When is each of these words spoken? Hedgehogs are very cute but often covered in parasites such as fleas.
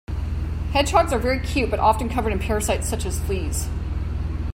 Hedgehogs 0.73 1.13
are 1.13 1.19
very 1.19 1.37
cute 1.39 1.69
but 1.69 1.79
often 1.79 2.09
covered 2.09 2.33
in 2.33 2.39
parasites 2.39 2.89
such 2.89 3.05
as 3.05 3.19
fleas. 3.19 3.69